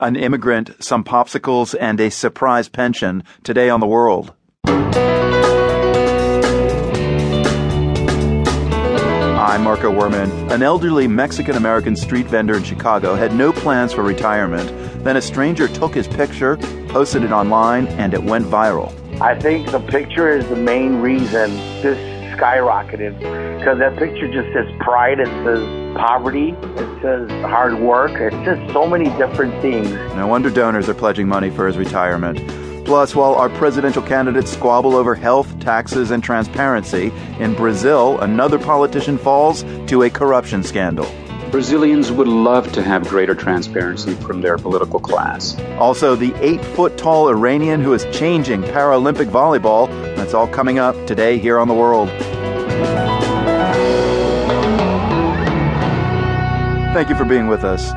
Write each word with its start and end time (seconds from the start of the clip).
An 0.00 0.14
immigrant, 0.14 0.76
some 0.78 1.02
popsicles, 1.02 1.74
and 1.80 1.98
a 1.98 2.08
surprise 2.08 2.68
pension 2.68 3.24
today 3.42 3.68
on 3.68 3.80
the 3.80 3.86
world. 3.88 4.32
I'm 9.36 9.64
Marco 9.64 9.90
Werman. 9.90 10.52
An 10.52 10.62
elderly 10.62 11.08
Mexican 11.08 11.56
American 11.56 11.96
street 11.96 12.26
vendor 12.26 12.56
in 12.56 12.62
Chicago 12.62 13.16
had 13.16 13.34
no 13.34 13.52
plans 13.52 13.92
for 13.92 14.04
retirement. 14.04 14.68
Then 15.02 15.16
a 15.16 15.20
stranger 15.20 15.66
took 15.66 15.96
his 15.96 16.06
picture, 16.06 16.58
posted 16.90 17.24
it 17.24 17.32
online, 17.32 17.88
and 17.88 18.14
it 18.14 18.22
went 18.22 18.46
viral. 18.46 18.94
I 19.20 19.36
think 19.36 19.72
the 19.72 19.80
picture 19.80 20.28
is 20.28 20.48
the 20.48 20.54
main 20.54 21.00
reason 21.00 21.50
this 21.82 22.17
skyrocketed 22.38 23.18
because 23.58 23.78
that 23.78 23.98
picture 23.98 24.32
just 24.32 24.52
says 24.54 24.66
pride, 24.80 25.20
it 25.20 25.26
says 25.44 25.96
poverty, 25.96 26.50
it 26.50 27.02
says 27.02 27.28
hard 27.42 27.78
work, 27.80 28.12
it 28.12 28.32
says 28.44 28.72
so 28.72 28.86
many 28.86 29.06
different 29.18 29.60
things. 29.60 29.90
No 30.14 30.26
wonder 30.26 30.48
donors 30.48 30.88
are 30.88 30.94
pledging 30.94 31.26
money 31.26 31.50
for 31.50 31.66
his 31.66 31.76
retirement. 31.76 32.38
Plus, 32.84 33.14
while 33.14 33.34
our 33.34 33.50
presidential 33.50 34.00
candidates 34.00 34.50
squabble 34.50 34.96
over 34.96 35.14
health, 35.14 35.60
taxes, 35.60 36.10
and 36.10 36.24
transparency, 36.24 37.12
in 37.38 37.54
Brazil, 37.54 38.18
another 38.20 38.58
politician 38.58 39.18
falls 39.18 39.62
to 39.88 40.04
a 40.04 40.08
corruption 40.10 40.62
scandal. 40.62 41.06
Brazilians 41.50 42.12
would 42.12 42.28
love 42.28 42.72
to 42.72 42.82
have 42.82 43.06
greater 43.08 43.34
transparency 43.34 44.14
from 44.14 44.40
their 44.40 44.56
political 44.56 45.00
class. 45.00 45.58
Also, 45.78 46.14
the 46.14 46.34
eight 46.42 46.62
foot 46.62 46.96
tall 46.96 47.28
Iranian 47.28 47.82
who 47.82 47.92
is 47.92 48.06
changing 48.12 48.62
Paralympic 48.62 49.30
volleyball. 49.30 49.88
That's 50.16 50.34
all 50.34 50.46
coming 50.46 50.78
up 50.78 50.94
today 51.06 51.38
here 51.38 51.58
on 51.58 51.68
The 51.68 51.74
World. 51.74 52.08
Thank 56.98 57.10
you 57.10 57.14
for 57.14 57.24
being 57.24 57.46
with 57.46 57.62
us. 57.62 57.92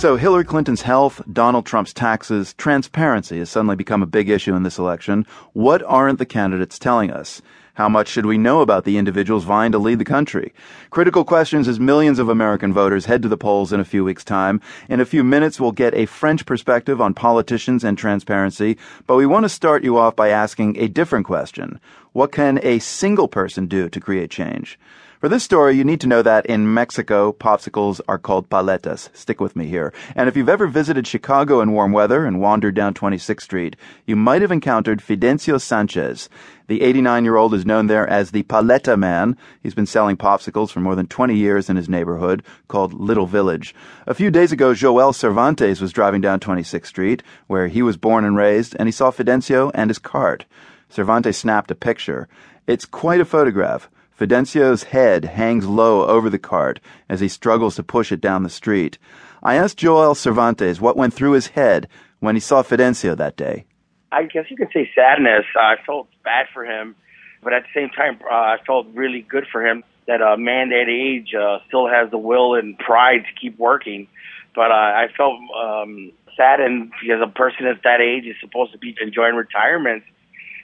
So, 0.00 0.16
Hillary 0.16 0.46
Clinton's 0.46 0.80
health, 0.80 1.20
Donald 1.30 1.66
Trump's 1.66 1.92
taxes, 1.92 2.54
transparency 2.54 3.40
has 3.40 3.50
suddenly 3.50 3.76
become 3.76 4.02
a 4.02 4.06
big 4.06 4.30
issue 4.30 4.54
in 4.54 4.62
this 4.62 4.78
election. 4.78 5.26
What 5.52 5.82
aren't 5.82 6.18
the 6.18 6.24
candidates 6.24 6.78
telling 6.78 7.10
us? 7.10 7.42
How 7.74 7.90
much 7.90 8.08
should 8.08 8.24
we 8.24 8.38
know 8.38 8.62
about 8.62 8.84
the 8.84 8.96
individuals 8.96 9.44
vying 9.44 9.72
to 9.72 9.78
lead 9.78 9.98
the 9.98 10.04
country? 10.06 10.54
Critical 10.88 11.26
questions 11.26 11.68
as 11.68 11.78
millions 11.78 12.18
of 12.18 12.30
American 12.30 12.72
voters 12.72 13.04
head 13.04 13.20
to 13.20 13.28
the 13.28 13.36
polls 13.36 13.70
in 13.70 13.80
a 13.80 13.84
few 13.84 14.02
weeks' 14.02 14.24
time. 14.24 14.62
In 14.88 14.98
a 14.98 15.04
few 15.04 15.22
minutes, 15.22 15.60
we'll 15.60 15.72
get 15.72 15.92
a 15.92 16.06
French 16.06 16.46
perspective 16.46 17.02
on 17.02 17.12
politicians 17.12 17.84
and 17.84 17.98
transparency, 17.98 18.78
but 19.06 19.16
we 19.16 19.26
want 19.26 19.44
to 19.44 19.50
start 19.50 19.84
you 19.84 19.98
off 19.98 20.16
by 20.16 20.30
asking 20.30 20.78
a 20.78 20.88
different 20.88 21.26
question. 21.26 21.78
What 22.12 22.32
can 22.32 22.60
a 22.62 22.78
single 22.78 23.28
person 23.28 23.66
do 23.66 23.90
to 23.90 24.00
create 24.00 24.30
change? 24.30 24.78
For 25.18 25.28
this 25.28 25.42
story, 25.42 25.74
you 25.74 25.82
need 25.82 26.00
to 26.02 26.06
know 26.06 26.22
that 26.22 26.46
in 26.46 26.72
Mexico, 26.72 27.32
popsicles 27.32 28.00
are 28.06 28.20
called 28.20 28.48
paletas. 28.48 29.08
Stick 29.16 29.40
with 29.40 29.56
me 29.56 29.66
here. 29.66 29.92
And 30.14 30.28
if 30.28 30.36
you've 30.36 30.48
ever 30.48 30.68
visited 30.68 31.08
Chicago 31.08 31.60
in 31.60 31.72
warm 31.72 31.90
weather 31.90 32.24
and 32.24 32.40
wandered 32.40 32.76
down 32.76 32.94
26th 32.94 33.40
Street, 33.40 33.74
you 34.06 34.14
might 34.14 34.42
have 34.42 34.52
encountered 34.52 35.00
Fidencio 35.00 35.60
Sanchez. 35.60 36.28
The 36.68 36.82
89 36.82 37.24
year 37.24 37.34
old 37.34 37.52
is 37.52 37.66
known 37.66 37.88
there 37.88 38.08
as 38.08 38.30
the 38.30 38.44
Paleta 38.44 38.96
Man. 38.96 39.36
He's 39.60 39.74
been 39.74 39.86
selling 39.86 40.16
popsicles 40.16 40.70
for 40.70 40.78
more 40.78 40.94
than 40.94 41.08
20 41.08 41.34
years 41.34 41.68
in 41.68 41.74
his 41.74 41.88
neighborhood 41.88 42.44
called 42.68 42.94
Little 42.94 43.26
Village. 43.26 43.74
A 44.06 44.14
few 44.14 44.30
days 44.30 44.52
ago, 44.52 44.72
Joel 44.72 45.12
Cervantes 45.12 45.80
was 45.80 45.92
driving 45.92 46.20
down 46.20 46.38
26th 46.38 46.86
Street, 46.86 47.24
where 47.48 47.66
he 47.66 47.82
was 47.82 47.96
born 47.96 48.24
and 48.24 48.36
raised, 48.36 48.76
and 48.78 48.86
he 48.86 48.92
saw 48.92 49.10
Fidencio 49.10 49.72
and 49.74 49.90
his 49.90 49.98
cart. 49.98 50.44
Cervantes 50.88 51.36
snapped 51.36 51.72
a 51.72 51.74
picture. 51.74 52.28
It's 52.68 52.84
quite 52.84 53.20
a 53.20 53.24
photograph. 53.24 53.90
Fidencio's 54.18 54.82
head 54.84 55.24
hangs 55.24 55.66
low 55.66 56.04
over 56.06 56.28
the 56.28 56.40
cart 56.40 56.80
as 57.08 57.20
he 57.20 57.28
struggles 57.28 57.76
to 57.76 57.84
push 57.84 58.10
it 58.10 58.20
down 58.20 58.42
the 58.42 58.50
street. 58.50 58.98
I 59.44 59.54
asked 59.54 59.78
Joel 59.78 60.16
Cervantes 60.16 60.80
what 60.80 60.96
went 60.96 61.14
through 61.14 61.32
his 61.32 61.48
head 61.48 61.88
when 62.18 62.34
he 62.34 62.40
saw 62.40 62.64
Fidencio 62.64 63.16
that 63.16 63.36
day. 63.36 63.64
I 64.10 64.24
guess 64.24 64.46
you 64.50 64.56
could 64.56 64.70
say 64.74 64.90
sadness. 64.92 65.44
I 65.54 65.76
felt 65.86 66.08
bad 66.24 66.46
for 66.52 66.64
him, 66.64 66.96
but 67.44 67.52
at 67.52 67.62
the 67.62 67.80
same 67.80 67.90
time, 67.90 68.18
uh, 68.28 68.34
I 68.34 68.56
felt 68.66 68.88
really 68.92 69.22
good 69.22 69.46
for 69.52 69.64
him 69.64 69.84
that 70.08 70.20
a 70.20 70.36
man 70.36 70.70
that 70.70 70.88
age 70.88 71.32
uh, 71.34 71.58
still 71.68 71.86
has 71.86 72.10
the 72.10 72.18
will 72.18 72.54
and 72.54 72.76
pride 72.76 73.24
to 73.24 73.40
keep 73.40 73.56
working. 73.56 74.08
But 74.52 74.72
uh, 74.72 74.74
I 74.74 75.06
felt 75.16 75.38
um, 75.54 76.10
saddened 76.36 76.90
because 77.00 77.20
a 77.22 77.30
person 77.30 77.66
at 77.66 77.84
that 77.84 78.00
age 78.00 78.24
is 78.24 78.34
supposed 78.40 78.72
to 78.72 78.78
be 78.78 78.96
enjoying 79.00 79.36
retirement 79.36 80.02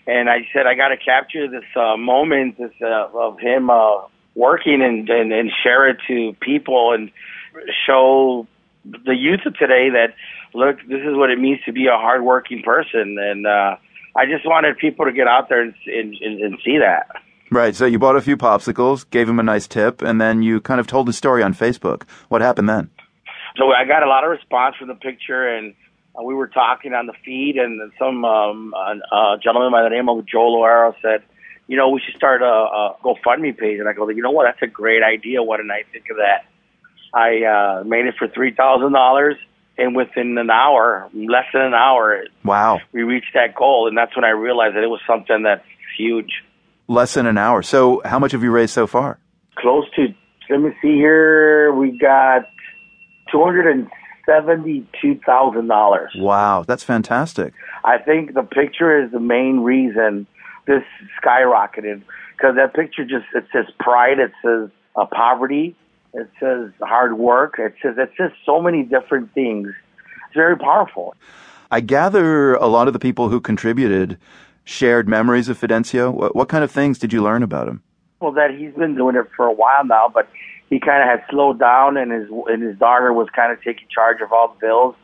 and 0.06 0.28
I 0.28 0.46
said 0.52 0.66
I 0.66 0.74
got 0.74 0.88
to 0.88 0.96
capture 0.96 1.48
this 1.48 1.64
uh, 1.76 1.96
moment 1.96 2.58
this, 2.58 2.72
uh, 2.82 3.08
of 3.14 3.38
him 3.38 3.70
uh, 3.70 4.02
working 4.34 4.82
and, 4.82 5.08
and 5.08 5.32
and 5.32 5.50
share 5.62 5.88
it 5.88 5.98
to 6.08 6.34
people 6.40 6.92
and 6.92 7.10
show 7.86 8.46
the 8.84 9.14
youth 9.14 9.40
of 9.46 9.56
today 9.56 9.90
that 9.90 10.14
look, 10.54 10.76
this 10.88 11.00
is 11.00 11.16
what 11.16 11.30
it 11.30 11.38
means 11.38 11.60
to 11.66 11.72
be 11.72 11.86
a 11.86 11.96
hardworking 11.96 12.62
person, 12.62 13.16
and 13.18 13.46
uh, 13.46 13.76
I 14.16 14.26
just 14.26 14.46
wanted 14.46 14.78
people 14.78 15.04
to 15.04 15.12
get 15.12 15.26
out 15.26 15.48
there 15.48 15.62
and, 15.62 15.74
and, 15.86 16.14
and 16.40 16.58
see 16.64 16.78
that. 16.78 17.08
Right. 17.50 17.76
So 17.76 17.84
you 17.84 17.98
bought 17.98 18.16
a 18.16 18.20
few 18.20 18.36
popsicles, 18.36 19.08
gave 19.10 19.28
him 19.28 19.38
a 19.38 19.42
nice 19.42 19.66
tip, 19.66 20.02
and 20.02 20.20
then 20.20 20.42
you 20.42 20.60
kind 20.60 20.80
of 20.80 20.86
told 20.86 21.06
the 21.06 21.12
story 21.12 21.42
on 21.42 21.54
Facebook. 21.54 22.04
What 22.28 22.40
happened 22.40 22.68
then? 22.68 22.90
So 23.56 23.70
I 23.70 23.84
got 23.84 24.02
a 24.02 24.08
lot 24.08 24.24
of 24.24 24.30
response 24.30 24.76
from 24.76 24.88
the 24.88 24.94
picture, 24.94 25.46
and 25.46 25.74
uh, 26.18 26.22
we 26.22 26.34
were 26.34 26.48
talking 26.48 26.92
on 26.94 27.06
the 27.06 27.12
feed, 27.24 27.56
and 27.56 27.80
some 27.98 28.24
um, 28.24 28.74
uh, 28.74 29.36
gentleman 29.42 29.72
by 29.72 29.82
the 29.82 29.90
name 29.90 30.08
of 30.08 30.24
Joel 30.26 30.58
O'Hara 30.60 30.94
said, 31.02 31.22
"You 31.66 31.76
know, 31.76 31.90
we 31.90 32.00
should 32.04 32.16
start 32.16 32.42
a, 32.42 32.46
a 32.46 32.96
GoFundMe 33.02 33.56
page." 33.56 33.80
And 33.80 33.88
I 33.88 33.92
go, 33.92 34.08
"You 34.08 34.22
know 34.22 34.30
what? 34.30 34.44
That's 34.44 34.62
a 34.62 34.72
great 34.72 35.02
idea. 35.02 35.42
What 35.42 35.58
did 35.58 35.70
I 35.70 35.82
think 35.92 36.06
of 36.10 36.18
that?" 36.18 36.46
I 37.12 37.44
uh, 37.44 37.84
made 37.84 38.06
it 38.06 38.14
for 38.18 38.28
three 38.28 38.52
thousand 38.54 38.92
dollars, 38.92 39.36
and 39.78 39.96
within 39.96 40.36
an 40.38 40.50
hour, 40.50 41.08
less 41.14 41.46
than 41.52 41.62
an 41.62 41.74
hour, 41.74 42.24
wow, 42.44 42.80
we 42.92 43.02
reached 43.02 43.34
that 43.34 43.54
goal, 43.54 43.88
and 43.88 43.96
that's 43.96 44.14
when 44.16 44.24
I 44.24 44.30
realized 44.30 44.76
that 44.76 44.82
it 44.82 44.88
was 44.88 45.00
something 45.06 45.42
that's 45.42 45.64
huge. 45.96 46.42
Less 46.86 47.14
than 47.14 47.26
an 47.26 47.38
hour. 47.38 47.62
So, 47.62 48.02
how 48.04 48.18
much 48.18 48.32
have 48.32 48.42
you 48.42 48.50
raised 48.50 48.72
so 48.72 48.86
far? 48.86 49.18
Close 49.56 49.84
to. 49.96 50.14
Let 50.50 50.60
me 50.60 50.70
see 50.82 50.94
here. 50.96 51.72
We 51.72 51.96
got 51.98 52.42
two 53.32 53.42
hundred 53.42 53.66
and 53.74 53.88
seventy-two 54.26 55.20
thousand 55.26 55.68
dollars. 55.68 56.12
Wow, 56.16 56.64
that's 56.66 56.82
fantastic. 56.82 57.54
I 57.84 57.98
think 57.98 58.34
the 58.34 58.42
picture 58.42 59.04
is 59.04 59.12
the 59.12 59.20
main 59.20 59.60
reason 59.60 60.26
this 60.66 60.82
skyrocketed 61.22 62.02
because 62.36 62.56
that 62.56 62.74
picture 62.74 63.04
just 63.04 63.26
it 63.34 63.44
says 63.52 63.66
pride, 63.78 64.18
it 64.18 64.32
says 64.42 64.70
uh, 64.96 65.06
poverty, 65.06 65.76
it 66.12 66.30
says 66.40 66.70
hard 66.80 67.18
work, 67.18 67.56
it 67.58 67.74
says 67.82 67.94
it 67.98 68.10
says 68.16 68.30
so 68.44 68.60
many 68.60 68.82
different 68.82 69.32
things. 69.34 69.68
It's 69.68 70.34
very 70.34 70.56
powerful. 70.56 71.14
I 71.70 71.80
gather 71.80 72.54
a 72.54 72.66
lot 72.66 72.86
of 72.86 72.92
the 72.92 72.98
people 72.98 73.28
who 73.28 73.40
contributed 73.40 74.18
shared 74.64 75.08
memories 75.08 75.48
of 75.48 75.60
Fidencio. 75.60 76.12
What, 76.12 76.34
what 76.34 76.48
kind 76.48 76.64
of 76.64 76.70
things 76.70 76.98
did 76.98 77.12
you 77.12 77.22
learn 77.22 77.42
about 77.42 77.68
him? 77.68 77.82
Well, 78.20 78.32
that 78.32 78.50
he's 78.56 78.72
been 78.74 78.94
doing 78.94 79.16
it 79.16 79.26
for 79.36 79.46
a 79.46 79.52
while 79.52 79.84
now, 79.84 80.10
but 80.12 80.28
he 80.70 80.80
kind 80.80 81.02
of 81.02 81.08
had 81.08 81.24
slowed 81.30 81.58
down, 81.58 81.96
and 81.96 82.12
his 82.12 82.28
and 82.46 82.62
his 82.62 82.76
daughter 82.78 83.12
was 83.12 83.28
kind 83.34 83.52
of 83.52 83.62
taking 83.62 83.88
charge 83.88 84.20
of 84.20 84.32
all 84.32 84.48
the 84.48 84.66
bills. 84.66 84.94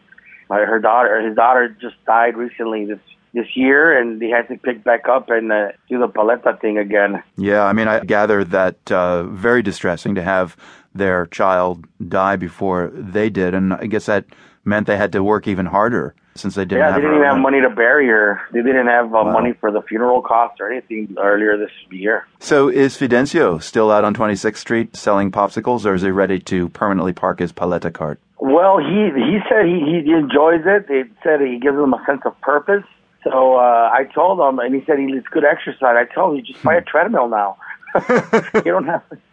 Uh, 0.48 0.56
her 0.56 0.80
daughter, 0.80 1.20
his 1.26 1.36
daughter, 1.36 1.68
just 1.80 1.96
died 2.06 2.36
recently 2.36 2.86
this 2.86 2.98
this 3.32 3.56
year, 3.56 3.96
and 3.96 4.20
he 4.20 4.30
had 4.30 4.48
to 4.48 4.56
pick 4.56 4.82
back 4.82 5.08
up 5.08 5.30
and 5.30 5.52
uh, 5.52 5.68
do 5.88 5.98
the 5.98 6.08
paleta 6.08 6.60
thing 6.60 6.78
again. 6.78 7.22
Yeah, 7.36 7.64
I 7.64 7.72
mean, 7.72 7.86
I 7.86 8.00
gather 8.00 8.42
that 8.44 8.90
uh, 8.90 9.24
very 9.24 9.62
distressing 9.62 10.14
to 10.16 10.22
have 10.22 10.56
their 10.94 11.26
child 11.26 11.86
die 12.08 12.36
before 12.36 12.90
they 12.92 13.30
did, 13.30 13.54
and 13.54 13.74
I 13.74 13.86
guess 13.86 14.06
that 14.06 14.24
meant 14.64 14.86
they 14.86 14.96
had 14.96 15.12
to 15.12 15.22
work 15.22 15.46
even 15.46 15.66
harder 15.66 16.14
since 16.34 16.54
they 16.54 16.64
didn't. 16.64 16.78
Yeah, 16.78 16.86
have 16.86 16.94
they 16.96 17.00
didn't 17.02 17.16
even 17.16 17.28
have 17.28 17.38
money 17.38 17.60
to 17.60 17.70
bury 17.70 18.06
her. 18.08 18.40
They 18.52 18.62
didn't 18.62 18.86
have 18.86 19.06
uh, 19.06 19.22
wow. 19.24 19.32
money 19.32 19.52
for 19.52 19.70
the 19.70 19.82
funeral 19.82 20.22
costs 20.22 20.58
or 20.60 20.70
anything 20.70 21.14
earlier 21.18 21.56
this 21.56 21.70
year. 21.90 22.26
So, 22.38 22.68
is 22.68 22.96
Fidencio 22.96 23.62
still 23.62 23.90
out 23.90 24.04
on 24.04 24.14
26th 24.14 24.56
Street 24.56 24.96
selling 24.96 25.30
popsicles, 25.30 25.84
or 25.84 25.94
is 25.94 26.02
he 26.02 26.10
ready 26.10 26.38
to 26.40 26.68
permanently 26.70 27.12
park 27.12 27.40
his 27.40 27.52
paleta 27.52 27.92
cart? 27.92 28.20
Well, 28.38 28.78
he 28.78 29.10
he 29.14 29.38
said 29.48 29.66
he 29.66 30.02
he 30.04 30.12
enjoys 30.12 30.62
it. 30.64 30.86
He 30.88 31.02
said 31.22 31.40
he 31.40 31.58
gives 31.58 31.76
him 31.76 31.92
a 31.92 32.02
sense 32.06 32.22
of 32.24 32.40
purpose. 32.40 32.84
So 33.24 33.56
uh, 33.56 33.90
I 33.92 34.04
told 34.14 34.40
him, 34.40 34.58
and 34.58 34.74
he 34.74 34.82
said 34.86 34.98
he 34.98 35.04
it's 35.12 35.28
good 35.28 35.44
exercise. 35.44 35.94
I 35.96 36.06
told 36.14 36.32
him, 36.32 36.36
you 36.36 36.42
just 36.52 36.64
buy 36.64 36.74
a 36.74 36.82
treadmill 36.82 37.28
now. 37.28 37.58
you 38.54 38.72
don't 38.72 38.86
have 38.86 39.08
to. 39.10 39.18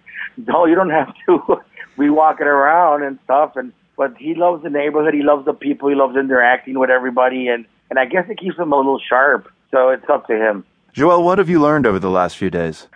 No, 0.45 0.67
you 0.67 0.75
don't 0.75 0.91
have 0.91 1.11
to 1.25 1.61
be 1.97 2.11
walking 2.11 2.45
around 2.45 3.01
and 3.01 3.17
stuff. 3.23 3.55
And 3.55 3.73
but 3.97 4.15
he 4.17 4.35
loves 4.35 4.63
the 4.63 4.69
neighborhood. 4.69 5.13
He 5.13 5.23
loves 5.23 5.45
the 5.45 5.53
people. 5.53 5.89
He 5.89 5.95
loves 5.95 6.15
interacting 6.15 6.79
with 6.79 6.89
everybody, 6.89 7.47
and 7.47 7.65
and 7.89 7.99
I 7.99 8.05
guess 8.05 8.25
it 8.29 8.39
keeps 8.39 8.57
him 8.57 8.71
a 8.71 8.77
little 8.77 8.99
sharp. 8.99 9.51
So 9.71 9.89
it's 9.89 10.09
up 10.09 10.27
to 10.27 10.35
him. 10.35 10.63
Joel, 10.93 11.23
what 11.23 11.37
have 11.37 11.49
you 11.49 11.61
learned 11.61 11.85
over 11.85 11.99
the 11.99 12.09
last 12.09 12.37
few 12.37 12.49
days? 12.49 12.87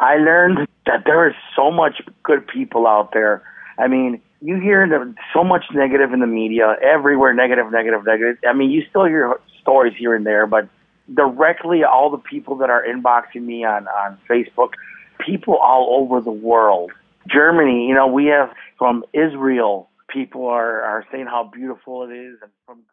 I 0.00 0.16
learned 0.16 0.68
that 0.86 1.04
there 1.04 1.28
is 1.28 1.34
so 1.56 1.70
much 1.70 2.02
good 2.22 2.46
people 2.46 2.86
out 2.86 3.12
there. 3.12 3.42
I 3.78 3.88
mean, 3.88 4.20
you 4.40 4.60
hear 4.60 5.14
so 5.32 5.42
much 5.42 5.64
negative 5.72 6.12
in 6.12 6.20
the 6.20 6.26
media, 6.26 6.76
everywhere 6.82 7.32
negative, 7.34 7.70
negative, 7.70 8.04
negative. 8.04 8.36
I 8.48 8.52
mean, 8.52 8.70
you 8.70 8.84
still 8.88 9.04
hear 9.04 9.34
stories 9.60 9.94
here 9.96 10.14
and 10.14 10.24
there, 10.24 10.46
but 10.46 10.68
directly 11.14 11.82
all 11.84 12.10
the 12.10 12.18
people 12.18 12.56
that 12.56 12.70
are 12.70 12.84
inboxing 12.84 13.42
me 13.42 13.64
on 13.64 13.88
on 13.88 14.18
Facebook, 14.28 14.70
people 15.18 15.56
all 15.56 16.00
over 16.00 16.20
the 16.20 16.30
world. 16.30 16.92
Germany, 17.28 17.86
you 17.86 17.94
know, 17.94 18.06
we 18.06 18.26
have 18.26 18.50
from 18.78 19.04
Israel, 19.12 19.88
people 20.08 20.46
are, 20.46 20.82
are 20.82 21.04
saying 21.12 21.26
how 21.26 21.50
beautiful 21.52 22.02
it 22.04 22.12
is 22.12 22.36
and 22.42 22.50
from 22.66 22.82